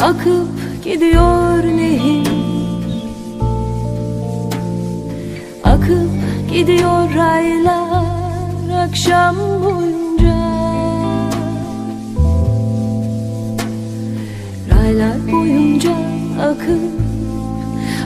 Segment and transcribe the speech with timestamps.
[0.00, 2.28] Akıp gidiyor nehir
[5.64, 6.10] Akıp
[6.52, 10.38] gidiyor raylar akşam boyunca.
[14.70, 15.92] Raylar boyunca
[16.42, 16.92] akıp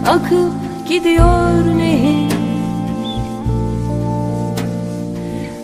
[0.08, 0.52] Akıp
[0.88, 2.32] gidiyor nehir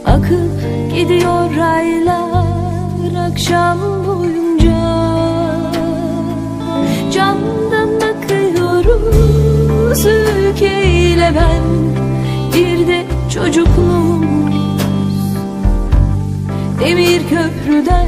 [0.07, 0.61] Akıp
[0.95, 2.28] gidiyor raylar
[3.39, 4.81] akşam boyunca.
[7.13, 11.63] Camdan bakıyoruz ülkeyle ben.
[12.55, 14.55] Bir de çocukluğumuz.
[16.81, 18.07] Demir köprüden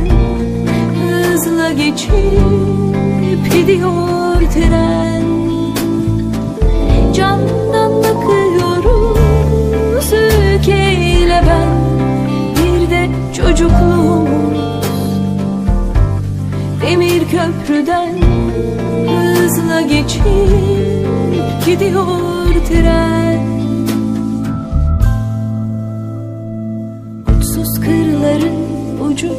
[1.00, 2.12] hızla geçip
[3.54, 5.24] gidiyor tren.
[7.14, 11.68] Camdan bakıyoruz ülkeyle ben.
[12.56, 14.29] Bir de çocukluğumuz
[16.90, 18.12] Demir köprüden
[19.08, 20.22] hızla geçip
[21.66, 22.06] gidiyor
[22.68, 23.40] tren.
[27.38, 28.56] Uçsuz kırların
[29.08, 29.32] ucu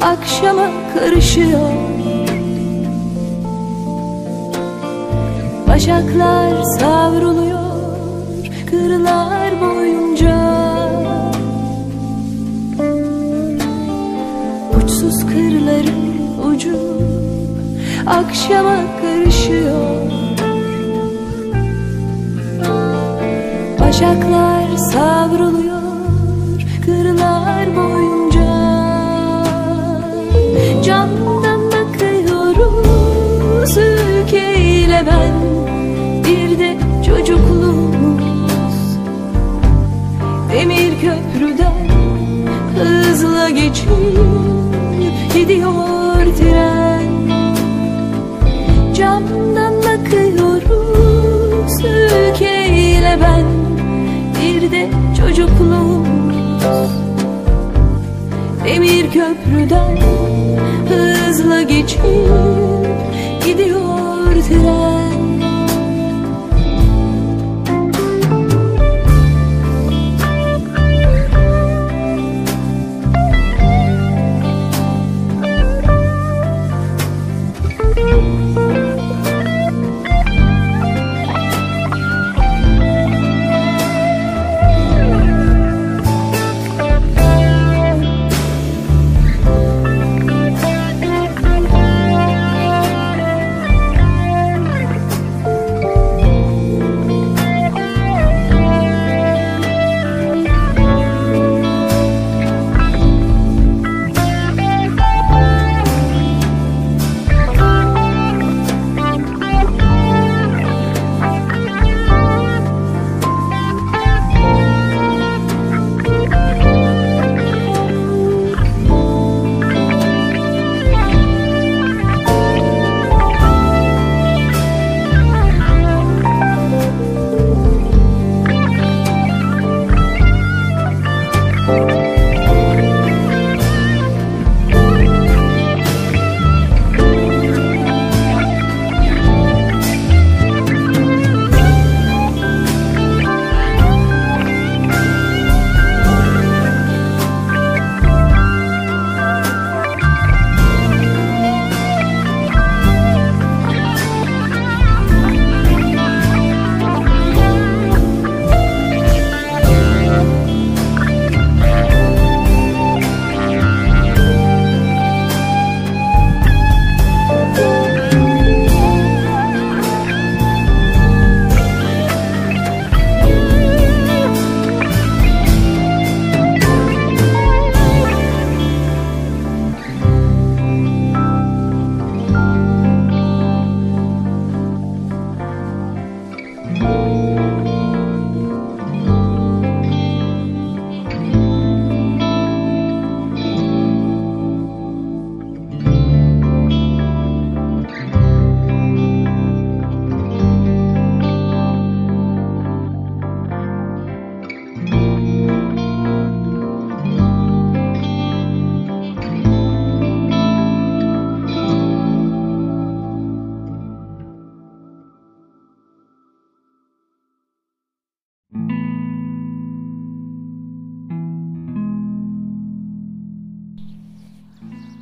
[0.00, 1.70] akşama karışıyor.
[5.68, 7.60] Başaklar savruluyor
[8.70, 10.03] kırlar boyunca
[18.34, 20.10] akşama karışıyor.
[23.80, 25.82] Başaklar savruluyor
[26.84, 28.54] kırlar boyunca.
[30.84, 35.34] Camdan bakıyoruz ülkeyle ben.
[36.24, 38.98] Bir de çocukluğumuz.
[40.52, 41.88] Demir köprüden
[42.78, 43.88] hızla geçip
[45.34, 45.83] gidiyor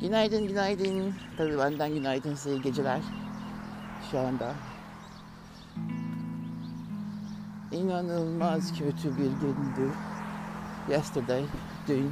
[0.03, 1.13] Günaydın, günaydın.
[1.37, 2.99] Tabii benden günaydın size geceler.
[4.11, 4.53] Şu anda.
[7.71, 9.91] İnanılmaz kötü bir gündü.
[10.89, 11.43] Yesterday,
[11.87, 12.11] dün.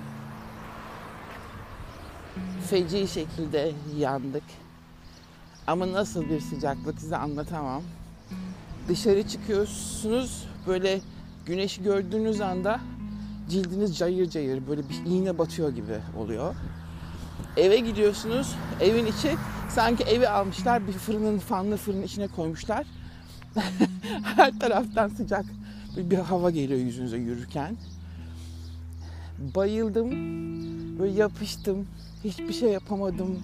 [2.69, 4.43] Feci şekilde yandık.
[5.67, 7.83] Ama nasıl bir sıcaklık size anlatamam.
[8.87, 11.01] Dışarı çıkıyorsunuz böyle
[11.45, 12.79] güneşi gördüğünüz anda
[13.49, 16.55] cildiniz cayır cayır böyle bir iğne batıyor gibi oluyor.
[17.57, 18.55] Eve gidiyorsunuz.
[18.81, 19.35] Evin içi
[19.69, 22.85] sanki evi almışlar bir fırının fanlı fırının içine koymuşlar.
[24.23, 25.45] Her taraftan sıcak
[25.97, 27.75] bir, bir hava geliyor yüzünüze yürürken.
[29.55, 30.09] Bayıldım.
[30.99, 31.87] Böyle yapıştım.
[32.23, 33.39] Hiçbir şey yapamadım.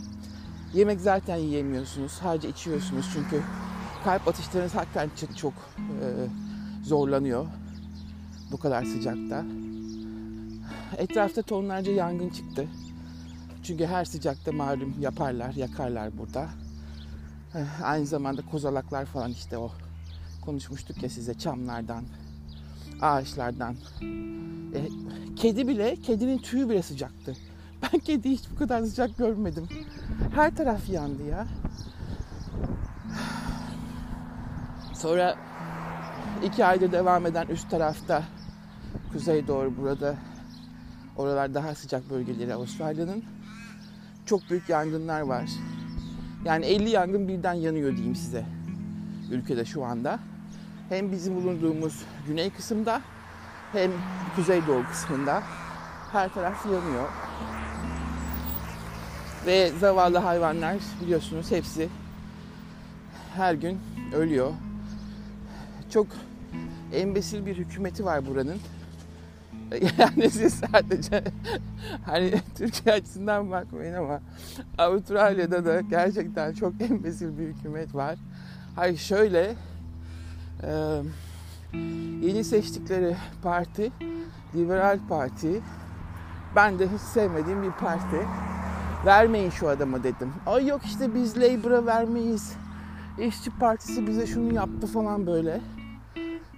[0.74, 2.12] Yemek zaten yiyemiyorsunuz.
[2.12, 3.42] Sadece içiyorsunuz çünkü
[4.04, 6.08] kalp atışlarınız hakikaten çok, çok e,
[6.84, 7.46] zorlanıyor
[8.52, 9.46] bu kadar sıcakta.
[10.98, 12.68] Etrafta tonlarca yangın çıktı.
[13.68, 16.50] Çünkü her sıcakta malum yaparlar, yakarlar burada.
[17.56, 19.72] Eh, Aynı zamanda kozalaklar falan işte o
[20.46, 22.04] konuşmuştuk ya size çamlardan,
[23.02, 23.76] ağaçlardan.
[24.74, 24.80] E,
[25.36, 27.34] kedi bile, kedinin tüyü bile sıcaktı.
[27.84, 29.68] Ben kediyi hiç bu kadar sıcak görmedim.
[30.36, 31.48] Her taraf yandı ya.
[34.94, 35.36] Sonra
[36.44, 38.24] iki aydır devam eden üst tarafta
[39.14, 40.16] kuzey doğru burada
[41.18, 43.24] oralar daha sıcak bölgeleri Avustralya'nın
[44.28, 45.50] çok büyük yangınlar var.
[46.46, 48.46] Yani 50 yangın birden yanıyor diyeyim size
[49.32, 50.20] ülkede şu anda.
[50.90, 53.02] Hem bizim bulunduğumuz güney kısımda
[53.72, 53.92] hem
[54.36, 55.44] kuzeydoğu kısmında
[56.12, 57.10] her taraf yanıyor.
[59.46, 61.90] Ve zavallı hayvanlar biliyorsunuz hepsi
[63.36, 63.80] her gün
[64.14, 64.52] ölüyor.
[65.90, 66.08] Çok
[66.94, 68.60] embesil bir hükümeti var buranın.
[69.98, 71.24] Yani siz sadece
[72.06, 74.20] hani Türkiye açısından bakmayın ama
[74.78, 78.16] Avustralya'da da gerçekten çok embesil bir hükümet var.
[78.76, 79.56] Hayır şöyle
[80.64, 81.02] e,
[82.22, 83.92] yeni seçtikleri parti
[84.56, 85.62] Liberal Parti
[86.56, 88.28] ben de hiç sevmediğim bir parti.
[89.06, 90.34] Vermeyin şu adama dedim.
[90.46, 92.56] Ay yok işte biz Labour'a vermeyiz.
[93.20, 95.62] İşçi Partisi bize şunu yaptı falan böyle.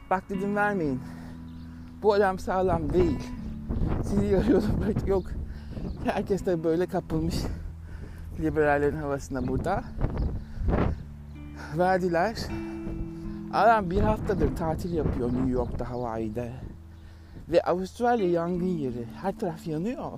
[0.09, 1.01] Bak dedim vermeyin.
[2.01, 3.19] Bu adam sağlam değil.
[4.03, 5.23] Sizi yarıyordum böyle yok.
[6.03, 7.35] Herkes de böyle kapılmış
[8.39, 9.83] liberallerin havasına burada.
[11.77, 12.37] Verdiler.
[13.53, 16.51] Adam bir haftadır tatil yapıyor New York'ta, Hawaii'de.
[17.49, 19.05] Ve Avustralya yangın yeri.
[19.21, 20.11] Her taraf yanıyor.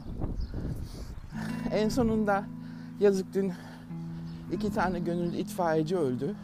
[1.71, 2.43] En sonunda
[2.99, 3.53] yazık dün
[4.51, 6.35] iki tane gönüllü itfaiyeci öldü.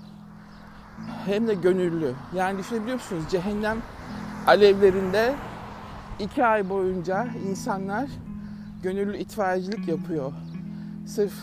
[1.25, 2.13] Hem de gönüllü.
[2.35, 3.23] Yani düşünebiliyor musunuz?
[3.29, 3.77] Cehennem
[4.47, 5.35] alevlerinde
[6.19, 8.09] iki ay boyunca insanlar
[8.83, 10.31] gönüllü itfaiyecilik yapıyor.
[11.05, 11.33] Sırf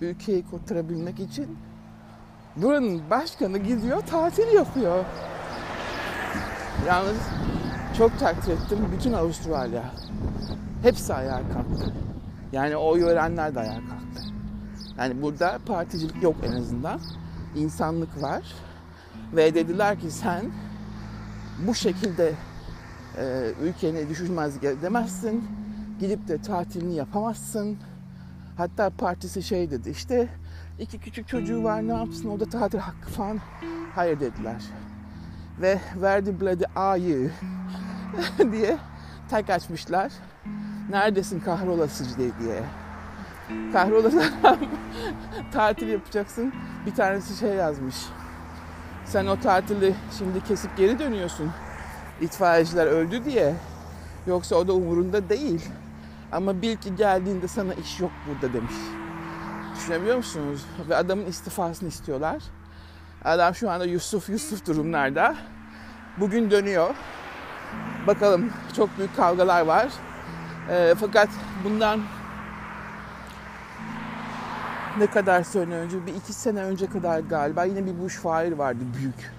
[0.00, 1.58] ülkeyi kurtarabilmek için.
[2.56, 5.04] Buranın başkanı gidiyor tatil yapıyor.
[6.86, 7.18] Yalnız
[7.98, 9.82] çok takdir ettim bütün Avustralya.
[10.82, 11.94] Hepsi ayağa kalktı.
[12.52, 14.22] Yani oy verenler de ayağa kalktı.
[14.98, 17.00] Yani burada particilik yok en azından.
[17.56, 18.42] İnsanlık var.
[19.32, 20.42] Ve dediler ki sen
[21.66, 22.32] bu şekilde
[23.18, 25.44] e, ülkeni düşürmez demezsin.
[26.00, 27.78] Gidip de tatilini yapamazsın.
[28.56, 30.28] Hatta partisi şey dedi işte
[30.78, 33.38] iki küçük çocuğu var ne yapsın o da tatil hakkı falan.
[33.94, 34.62] Hayır dediler.
[35.60, 37.30] Ve verdi bledi ayı
[38.52, 38.78] diye
[39.30, 40.12] tek açmışlar.
[40.90, 42.62] Neredesin kahrolası diye.
[43.72, 44.32] Kahrolası
[45.52, 46.52] tatil yapacaksın.
[46.86, 47.96] Bir tanesi şey yazmış.
[49.04, 51.50] Sen o tatili şimdi kesip geri dönüyorsun.
[52.20, 53.54] İtfaiyeciler öldü diye.
[54.26, 55.68] Yoksa o da umurunda değil.
[56.32, 58.74] Ama bil ki geldiğinde sana iş yok burada demiş.
[59.76, 60.64] Düşünebiliyor musunuz?
[60.88, 62.42] Ve adamın istifasını istiyorlar.
[63.24, 65.36] Adam şu anda Yusuf Yusuf durumlarda.
[66.16, 66.94] Bugün dönüyor.
[68.06, 69.88] Bakalım çok büyük kavgalar var.
[70.70, 71.28] E, fakat
[71.64, 72.00] bundan
[74.98, 79.32] ne kadar sene önce, bir iki sene önce kadar galiba yine bir bushfire vardı büyük.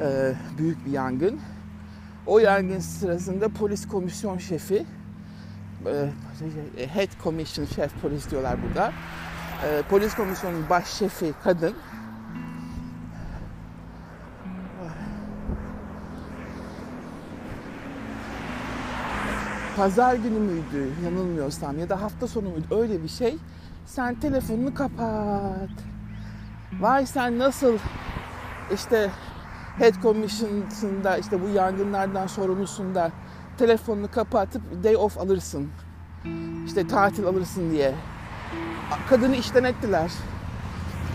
[0.00, 1.40] E, büyük bir yangın.
[2.26, 4.86] O yangın sırasında polis komisyon şefi,
[5.86, 8.92] e, head commission şef polis diyorlar burada.
[9.64, 11.74] E, polis komisyonunun baş şefi kadın.
[19.76, 23.38] Pazar günü müydü yanılmıyorsam ya da hafta sonu muydu öyle bir şey.
[23.86, 25.70] Sen telefonunu kapat.
[26.80, 27.78] Vay sen nasıl
[28.74, 29.10] işte
[29.78, 33.10] Head Commission'sında işte bu yangınlardan sorumlusunda
[33.58, 35.70] telefonunu kapatıp day off alırsın.
[36.66, 37.94] İşte tatil alırsın diye.
[39.08, 40.10] kadını işten ettiler.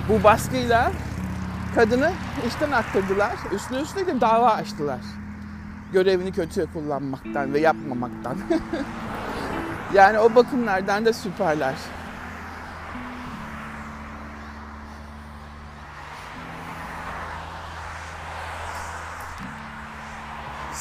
[0.10, 0.92] Bu baskıyla
[1.76, 2.12] kadını
[2.48, 3.32] işten attırdılar.
[3.56, 5.02] Üstüne üstüne de dava açtılar.
[5.94, 8.38] Görevini kötüye kullanmaktan ve yapmamaktan.
[9.94, 11.76] yani o bakımlardan da süperler.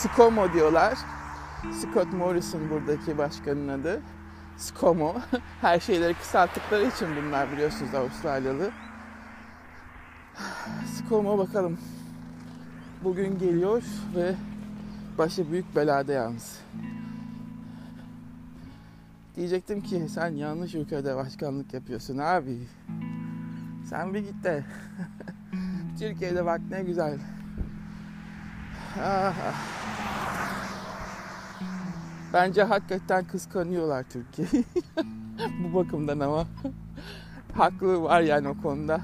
[0.00, 0.99] SCOMO diyorlar.
[1.73, 4.02] Scott Morrison buradaki başkanın adı.
[4.57, 5.14] SCOMO.
[5.61, 8.71] Her şeyleri kısalttıkları için bunlar biliyorsunuz Avustralyalı.
[10.87, 11.78] SCOMO bakalım.
[13.04, 13.83] Bugün geliyor
[14.16, 14.35] ve
[15.19, 16.61] başı büyük belada yalnız.
[19.37, 22.59] Diyecektim ki sen yanlış ülkede başkanlık yapıyorsun abi.
[23.90, 24.64] Sen bir git de.
[25.99, 27.19] Türkiye'de bak ne güzel.
[28.99, 29.79] Ah, ah.
[32.32, 34.64] Bence hakikaten kıskanıyorlar Türkiye'yi.
[35.64, 36.46] Bu bakımdan ama.
[37.56, 39.00] Haklı var yani o konuda.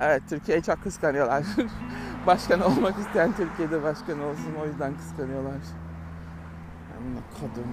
[0.00, 1.44] Evet Türkiye'yi çok kıskanıyorlar.
[2.26, 5.54] başkan olmak isteyen Türkiye'de başkan olsun o yüzden kıskanıyorlar.
[6.98, 7.66] Amına kodum.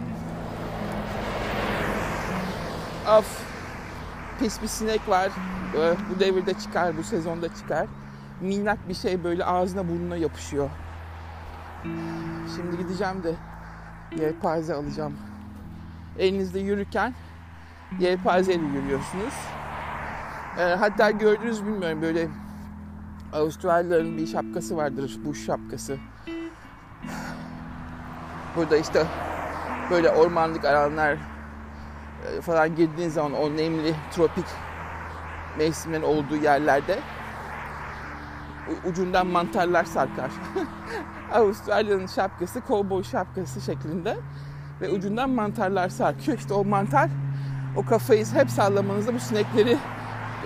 [3.18, 3.50] Of.
[4.40, 5.32] Pis bir sinek var.
[5.78, 7.88] Ee, Bu devirde çıkar, bu sezonda çıkar.
[8.42, 10.70] Minnak bir şey böyle ağzına burnuna yapışıyor.
[12.56, 13.36] Şimdi gideceğim de
[14.18, 15.14] yelpaze alacağım.
[16.20, 17.14] Elinizde yürürken
[18.00, 19.34] yelpazeyle yürüyorsunuz.
[20.58, 22.28] Ee, hatta gördünüz bilmiyorum böyle
[23.34, 25.18] Avustralyalıların bir şapkası vardır.
[25.26, 25.98] Bu şapkası.
[28.56, 29.06] Burada işte
[29.92, 34.46] böyle ormanlık alanlar e, falan girdiğiniz zaman o nemli tropik
[35.58, 37.00] mevsimlerin olduğu yerlerde
[38.90, 40.32] ucundan mantarlar sarkar.
[41.34, 44.18] Avustralya'nın şapkası kovboy şapkası şeklinde
[44.82, 46.38] ve ucundan mantarlar sarkıyor.
[46.38, 47.10] İşte o mantar
[47.76, 49.78] o kafayı hep sallamanızda bu sinekleri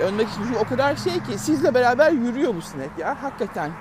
[0.01, 3.71] önmek için o kadar şey ki sizle beraber yürüyor bu sinek ya hakikaten.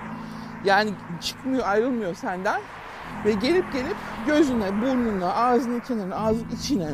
[0.64, 2.60] Yani çıkmıyor ayrılmıyor senden
[3.24, 3.96] ve gelip gelip
[4.26, 6.90] gözüne, burnuna, ağzının kenarına, ağzının içine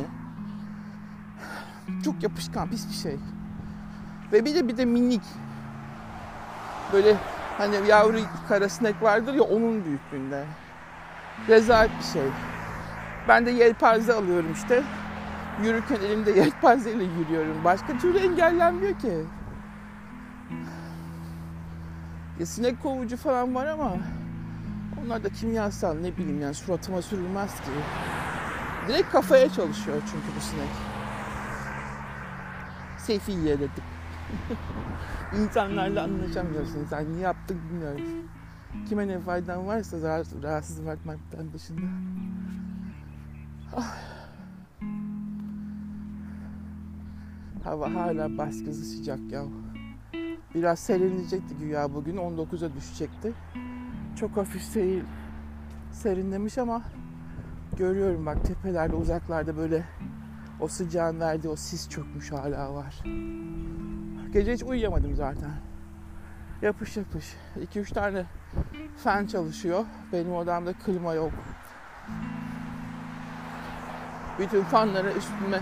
[2.05, 3.19] çok yapışkan pis bir şey.
[4.31, 5.21] Ve bir de bir de minik
[6.93, 7.15] böyle
[7.59, 10.45] hani yavru kara sinek vardır ya onun büyüklüğünde.
[11.47, 12.27] Rezalet bir şey.
[13.27, 14.83] Ben de yelpaze alıyorum işte.
[15.63, 17.63] Yürürken elimde yelpazeyle yürüyorum.
[17.63, 19.25] Başka türlü engellenmiyor ki.
[22.39, 23.93] Ya sinek kovucu falan var ama
[25.05, 27.71] onlar da kimyasal ne bileyim yani suratıma sürülmez ki.
[28.87, 30.69] Direkt kafaya çalışıyor çünkü bu sinek.
[32.97, 33.98] Sefiye dedik.
[35.41, 36.85] İnsanlarla anlaşamıyorsun.
[36.85, 38.01] Sen niye yaptın bilmiyorum.
[38.89, 41.81] Kime ne faydan varsa rahatsız, rahatsız bırakmaktan dışında.
[43.75, 43.97] Ah.
[47.63, 49.43] Hava hala baskısı sıcak ya.
[50.55, 52.17] Biraz serinleyecekti güya bugün.
[52.17, 53.33] 19'a düşecekti.
[54.15, 55.03] Çok hafif seril,
[55.91, 56.81] serinlemiş ama
[57.77, 59.85] görüyorum bak tepelerde uzaklarda böyle
[60.59, 63.03] o sıcağın verdiği o sis çökmüş hala var.
[64.33, 65.51] Gece hiç uyuyamadım zaten.
[66.61, 67.35] Yapış yapış.
[67.73, 68.25] 2-3 tane
[68.97, 69.85] fan çalışıyor.
[70.13, 71.31] Benim odamda klima yok.
[74.39, 75.61] Bütün fanları üstüme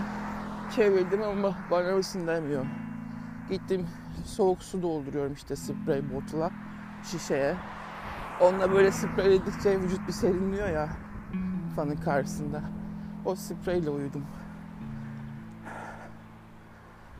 [0.76, 2.66] çevirdim ama bana ısındırmıyor.
[3.50, 3.86] Gittim
[4.24, 6.50] soğuk su dolduruyorum işte sprey botula,
[7.04, 7.56] şişeye.
[8.40, 10.88] Onunla böyle spreyledikçe vücut bir serinliyor ya
[11.76, 12.62] fanın karşısında.
[13.24, 14.24] O spreyle uyudum.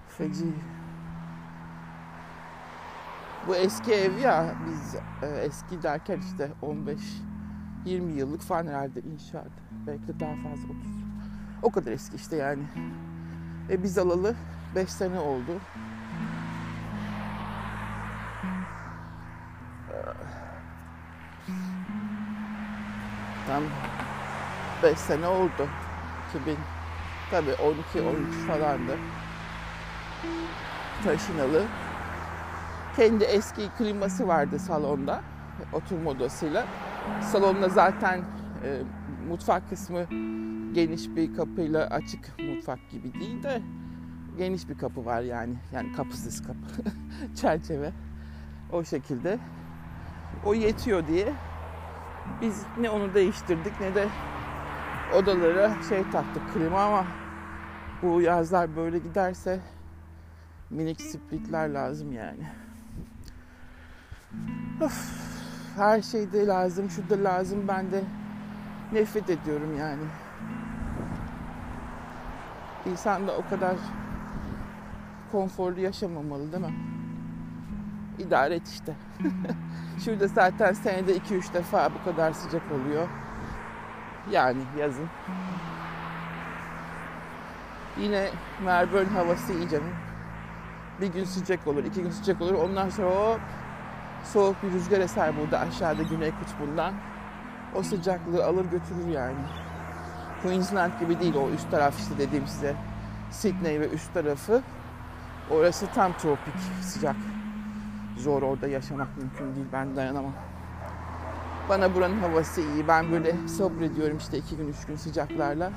[0.09, 0.55] Feci.
[3.49, 7.01] Bu eski ev ya biz e, eski derken işte 15
[7.85, 9.51] 20 yıllık falan herhalde inşaat.
[9.87, 10.77] Belki de daha fazla 30.
[11.63, 12.63] O kadar eski işte yani.
[13.71, 14.35] E biz alalı
[14.75, 15.61] 5 sene oldu.
[23.47, 23.63] Tam
[24.83, 25.69] 5 sene oldu.
[26.31, 26.57] 2000
[27.31, 28.99] tabii 12 13 falandı.
[31.05, 31.65] Taşınalı.
[32.99, 35.21] Kendi eski kliması vardı salonda.
[35.73, 36.67] Oturma odasıyla.
[37.23, 38.19] Salonda zaten
[38.65, 38.83] e,
[39.29, 40.05] mutfak kısmı
[40.73, 43.63] geniş bir kapıyla açık mutfak gibi değil de
[44.39, 45.55] geniş bir kapı var yani.
[45.73, 46.91] Yani kapısız kapı.
[47.35, 47.93] Çerçeve.
[48.73, 49.39] O şekilde.
[50.45, 51.33] O yetiyor diye
[52.41, 54.09] biz ne onu değiştirdik ne de
[55.17, 57.07] odalara şey taktık klima ama
[58.03, 59.61] bu yazlar böyle giderse
[60.71, 62.68] minik splitler lazım yani.
[64.81, 64.93] Of,
[65.77, 67.69] her şeyde lazım, şu da lazım.
[67.69, 68.05] Ben de
[68.93, 70.03] nefret ediyorum yani.
[72.87, 73.77] İnsan da o kadar
[75.33, 76.75] konforlu yaşamamalı değil mi?
[78.19, 78.95] İdare et işte.
[80.05, 83.09] Şurada zaten senede 2-3 defa bu kadar sıcak oluyor.
[84.31, 85.09] Yani yazın.
[88.01, 88.29] Yine
[88.65, 89.95] Melbourne havası iyi canım.
[91.01, 92.55] Bir gün sıcak olur, iki gün sıcak olur.
[92.55, 93.41] Ondan sonra hop
[94.25, 96.95] soğuk bir rüzgar eser burada aşağıda güney kutbundan.
[97.75, 99.39] O sıcaklığı alır götürür yani.
[100.43, 102.75] Queensland gibi değil o üst taraf işte dediğim size.
[103.31, 104.63] Sydney ve üst tarafı.
[105.51, 107.17] Orası tam tropik sıcak.
[108.19, 109.67] Zor orada yaşamak mümkün değil.
[109.73, 110.33] Ben dayanamam.
[111.69, 112.89] Bana buranın havası iyi.
[112.89, 115.71] Ben böyle sabrediyorum işte iki gün üç gün sıcaklarla.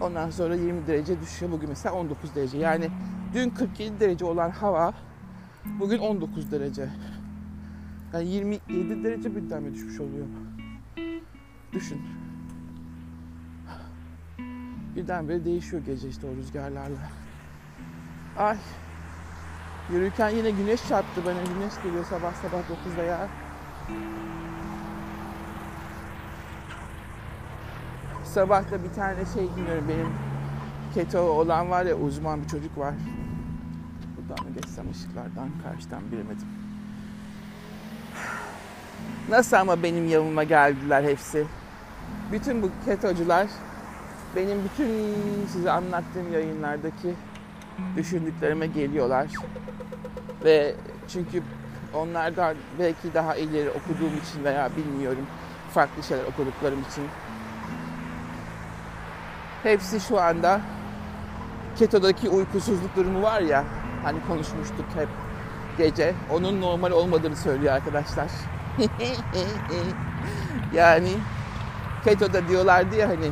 [0.00, 1.52] Ondan sonra 20 derece düşüyor.
[1.52, 2.58] Bugün mesela 19 derece.
[2.58, 2.90] Yani
[3.34, 4.92] dün 47 derece olan hava
[5.80, 6.88] bugün 19 derece.
[8.12, 10.26] Yani 27 derece birden mi düşmüş oluyor?
[11.72, 12.00] Düşün.
[14.96, 16.98] Birdenbire değişiyor gece işte o rüzgarlarla.
[18.36, 18.56] Ay.
[19.92, 21.42] Yürürken yine güneş çarptı bana.
[21.54, 23.28] Güneş geliyor sabah sabah 9'da ya.
[28.24, 30.08] Sabah da bir tane şey dinliyorum benim
[30.94, 32.94] keto olan var ya uzman bir çocuk var.
[34.16, 36.59] Buradan mı geçsem ışıklardan karşıdan bilemedim.
[39.28, 41.46] Nasıl ama benim yanıma geldiler hepsi.
[42.32, 43.46] Bütün bu ketocular
[44.36, 44.88] benim bütün
[45.52, 47.14] size anlattığım yayınlardaki
[47.96, 49.26] düşündüklerime geliyorlar.
[50.44, 50.74] Ve
[51.08, 51.42] çünkü
[51.94, 55.26] onlardan belki daha ileri okuduğum için veya bilmiyorum
[55.74, 57.04] farklı şeyler okuduklarım için
[59.62, 60.60] hepsi şu anda
[61.78, 63.64] ketodaki uykusuzluk durumu var ya
[64.02, 65.08] hani konuşmuştuk hep
[65.78, 68.30] gece onun normal olmadığını söylüyor arkadaşlar.
[70.74, 71.10] yani
[72.04, 73.30] ketoda diyorlardı ya hani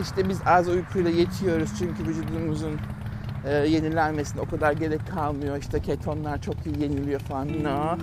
[0.00, 2.80] işte biz az uykuyla yetiyoruz çünkü vücudumuzun
[3.44, 5.56] e, yenilenmesine o kadar gerek kalmıyor.
[5.56, 7.48] İşte ketonlar çok iyi yeniliyor falan.
[7.64, 7.98] No.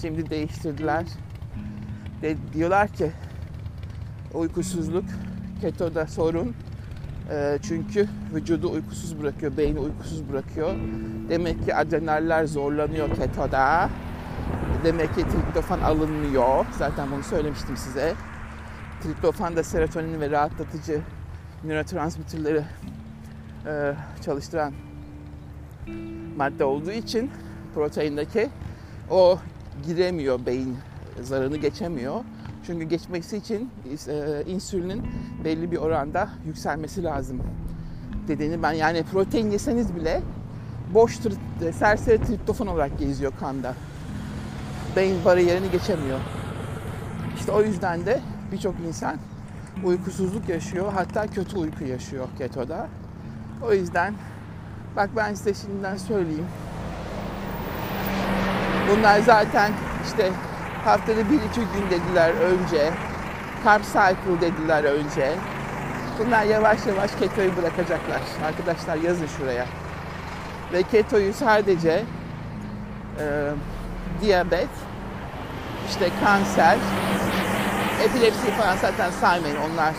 [0.00, 1.04] Şimdi değiştirdiler.
[2.22, 3.12] De, diyorlar ki
[4.34, 5.04] uykusuzluk
[5.60, 6.54] ketoda sorun.
[7.30, 10.74] E, çünkü vücudu uykusuz bırakıyor, beyni uykusuz bırakıyor.
[11.28, 13.90] Demek ki adrenaller zorlanıyor ketoda.
[14.84, 16.66] Demek ki triptofan alınmıyor.
[16.78, 18.14] Zaten bunu söylemiştim size.
[19.02, 21.00] Triptofan da serotonin ve rahatlatıcı
[21.64, 22.64] nörotransmitterleri
[23.66, 24.72] e, çalıştıran
[26.36, 27.30] madde olduğu için
[27.74, 28.48] proteindeki
[29.10, 29.38] o
[29.86, 30.76] giremiyor beyin
[31.20, 32.24] zarını geçemiyor.
[32.66, 33.70] Çünkü geçmesi için
[34.08, 35.02] e, insülinin
[35.44, 37.42] belli bir oranda yükselmesi lazım
[38.28, 40.22] dediğini ben yani protein yeseniz bile
[40.94, 41.18] boş
[41.78, 43.74] serseri triptofan olarak geziyor kanda.
[44.96, 46.18] Beyin bariyerini geçemiyor.
[47.36, 48.20] İşte o yüzden de
[48.52, 49.16] birçok insan
[49.84, 50.92] uykusuzluk yaşıyor.
[50.92, 52.88] Hatta kötü uyku yaşıyor ketoda.
[53.62, 54.14] O yüzden
[54.96, 56.46] bak ben size şimdiden söyleyeyim.
[58.90, 59.72] Bunlar zaten
[60.04, 60.30] işte
[60.84, 62.90] haftada bir iki gün dediler önce.
[63.64, 65.34] Carb cycle dediler önce.
[66.18, 68.20] Bunlar yavaş yavaş ketoyu bırakacaklar.
[68.46, 69.66] Arkadaşlar yazın şuraya.
[70.72, 72.04] Ve ketoyu sadece
[73.18, 73.50] e,
[74.20, 74.68] diyabet,
[75.88, 76.78] işte kanser,
[78.04, 79.56] epilepsi falan zaten saymayın.
[79.56, 79.94] Onlar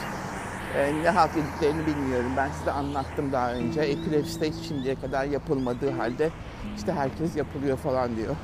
[0.78, 2.32] e, ne halt yediklerini bilmiyorum.
[2.38, 3.82] Ben size anlattım daha önce.
[3.82, 6.30] Epilepsi de şimdiye kadar yapılmadığı halde
[6.78, 8.36] işte herkes yapılıyor falan diyor.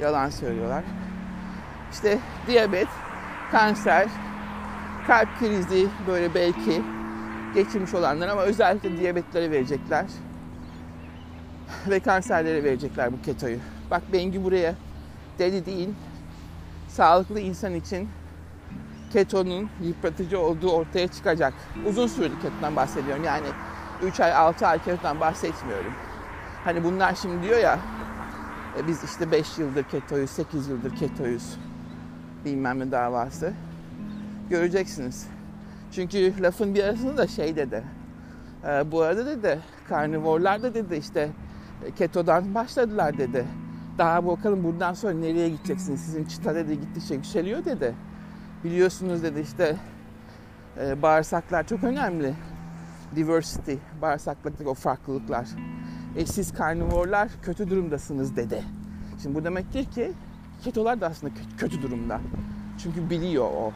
[0.00, 0.84] Yalan söylüyorlar.
[1.92, 2.88] İşte diyabet,
[3.52, 4.08] kanser,
[5.06, 6.82] kalp krizi böyle belki
[7.54, 10.04] geçirmiş olanlar ama özellikle diyabetlere verecekler.
[11.86, 13.58] Ve kanserlere verecekler bu ketoyu.
[13.90, 14.74] Bak Bengü buraya
[15.38, 15.88] deli değil.
[16.88, 18.08] Sağlıklı insan için
[19.12, 21.54] ketonun yıpratıcı olduğu ortaya çıkacak.
[21.86, 23.24] Uzun süreli ketodan bahsediyorum.
[23.24, 23.46] Yani
[24.02, 25.92] 3 ay 6 ay ketodan bahsetmiyorum.
[26.64, 27.78] Hani bunlar şimdi diyor ya
[28.78, 31.56] e, biz işte 5 yıldır ketoyuz, 8 yıldır ketoyuz
[32.44, 33.52] bilmem ne davası.
[34.50, 35.26] Göreceksiniz.
[35.92, 37.84] Çünkü lafın bir arasında da şey dedi.
[38.64, 41.28] E, bu arada dedi karnivorlar da dedi işte
[41.86, 43.44] e, ketodan başladılar dedi.
[43.98, 46.00] Daha bakalım buradan sonra nereye gideceksiniz?
[46.00, 47.94] Sizin çıta dedi gittikçe yükseliyor dedi.
[48.64, 49.76] Biliyorsunuz dedi işte
[50.80, 52.34] e, bağırsaklar çok önemli.
[53.16, 55.46] Diversity, bağırsaklaktaki o farklılıklar.
[56.16, 58.64] E siz karnivorlar kötü durumdasınız dedi.
[59.22, 60.12] Şimdi bu demektir ki
[60.64, 62.20] ketolar da aslında kötü durumda.
[62.82, 63.72] Çünkü biliyor o.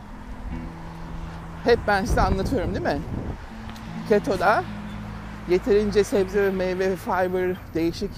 [1.64, 3.00] Hep ben size anlatıyorum değil mi?
[4.08, 4.64] Ketoda
[5.48, 8.10] yeterince sebze ve meyve ve fiber değişik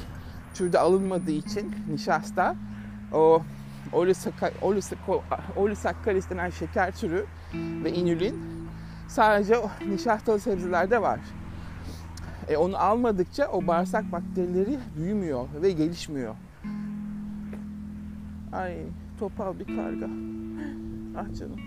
[0.54, 2.56] türde alınmadığı için nişasta
[3.12, 3.42] o
[5.56, 8.50] olisakkaris denen şeker türü ve inülin
[9.08, 9.54] sadece
[9.88, 11.20] nişastalı sebzelerde var.
[12.48, 16.34] E onu almadıkça o bağırsak bakterileri büyümüyor ve gelişmiyor.
[18.52, 18.76] Ay
[19.18, 20.06] topal bir karga.
[21.16, 21.60] Ah canım.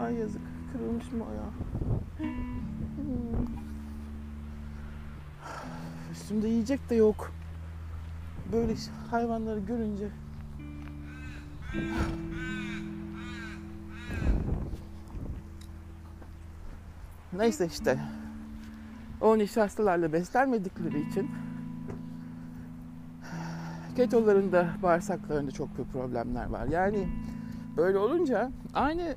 [0.00, 0.42] Ay yazık.
[0.72, 1.50] Kırılmış mı ayağı?
[2.18, 3.65] Hmm.
[6.16, 7.32] Üstümde yiyecek de yok.
[8.52, 8.74] Böyle
[9.10, 10.08] hayvanları görünce
[17.32, 17.98] Neyse işte.
[19.20, 21.30] O nişastalarla beslenmedikleri için
[23.96, 26.66] ketoların da bağırsaklarında çok büyük problemler var.
[26.66, 27.08] Yani
[27.76, 29.16] böyle olunca aynı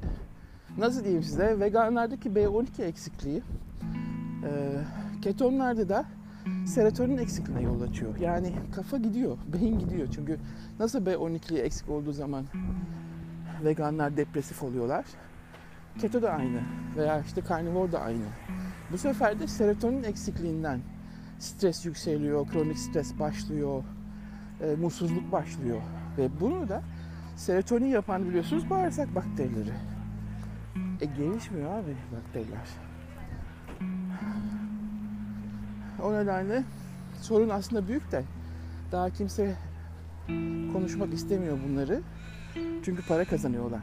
[0.77, 3.43] nasıl diyeyim size veganlardaki B12 eksikliği
[5.21, 6.05] ketonlarda da
[6.69, 8.17] serotonin eksikliğine yol açıyor.
[8.17, 10.07] Yani kafa gidiyor, beyin gidiyor.
[10.15, 10.39] Çünkü
[10.79, 12.45] nasıl B12 eksik olduğu zaman
[13.63, 15.05] veganlar depresif oluyorlar.
[16.01, 16.61] Keto da aynı
[16.97, 18.25] veya işte karnivor da aynı.
[18.91, 20.79] Bu sefer de serotonin eksikliğinden
[21.39, 23.83] stres yükseliyor, kronik stres başlıyor,
[24.61, 25.81] e, mutsuzluk başlıyor.
[26.17, 26.81] Ve bunu da
[27.35, 29.73] serotonin yapan biliyorsunuz bağırsak bakterileri.
[31.01, 32.88] E gelişmiyor abi bakteriler.
[36.03, 36.63] O nedenle
[37.21, 38.23] sorun aslında büyük de
[38.91, 39.55] daha kimse
[40.73, 42.01] konuşmak istemiyor bunları.
[42.85, 43.81] Çünkü para kazanıyorlar.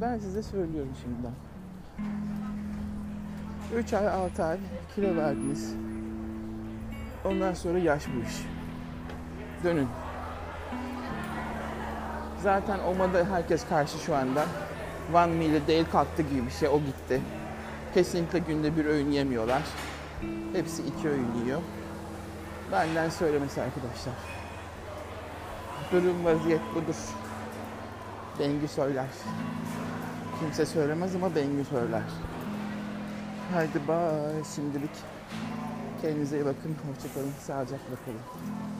[0.00, 1.32] Ben size söylüyorum şimdiden.
[3.76, 4.58] 3 ay 6 ay
[4.94, 5.74] kilo verdiniz.
[7.24, 8.46] Ondan sonra yaş bu iş.
[9.64, 9.88] Dönün.
[12.42, 14.44] Zaten OMA'da herkes karşı şu anda.
[15.14, 16.68] One meal'e değil kalktı gibi bir şey.
[16.68, 17.20] O gitti.
[17.94, 19.62] Kesinlikle günde bir öğün yemiyorlar.
[20.52, 21.60] Hepsi iki öğün yiyor.
[22.72, 24.14] Benden söylemesi arkadaşlar.
[25.92, 26.96] Durum vaziyet budur.
[28.38, 29.06] Bengü söyler.
[30.40, 32.02] Kimse söylemez ama Bengü söyler.
[33.54, 34.90] Haydi bay şimdilik.
[36.02, 36.76] Kendinize iyi bakın.
[36.88, 37.32] Hoşçakalın.
[37.40, 38.77] Sağlıcakla kalın.